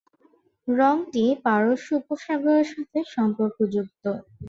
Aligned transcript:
রঙটি 0.67 1.23
পারস্য 1.45 1.87
উপসাগরের 2.01 2.67
সাথে 2.73 2.97
সম্পর্কযুক্ত। 3.15 4.03